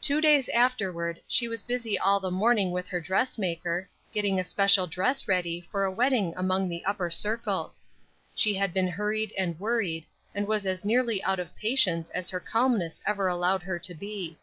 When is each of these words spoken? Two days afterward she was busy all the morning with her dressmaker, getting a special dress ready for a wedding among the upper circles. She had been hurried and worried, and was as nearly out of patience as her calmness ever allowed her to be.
Two 0.00 0.22
days 0.22 0.48
afterward 0.48 1.20
she 1.28 1.46
was 1.46 1.60
busy 1.60 1.98
all 1.98 2.20
the 2.20 2.30
morning 2.30 2.70
with 2.70 2.88
her 2.88 3.02
dressmaker, 3.02 3.86
getting 4.14 4.40
a 4.40 4.44
special 4.44 4.86
dress 4.86 5.28
ready 5.28 5.60
for 5.70 5.84
a 5.84 5.92
wedding 5.92 6.32
among 6.38 6.70
the 6.70 6.82
upper 6.86 7.10
circles. 7.10 7.82
She 8.34 8.54
had 8.54 8.72
been 8.72 8.88
hurried 8.88 9.34
and 9.36 9.60
worried, 9.60 10.06
and 10.34 10.48
was 10.48 10.64
as 10.64 10.86
nearly 10.86 11.22
out 11.22 11.38
of 11.38 11.54
patience 11.54 12.08
as 12.14 12.30
her 12.30 12.40
calmness 12.40 13.02
ever 13.04 13.28
allowed 13.28 13.64
her 13.64 13.78
to 13.78 13.94
be. 13.94 14.38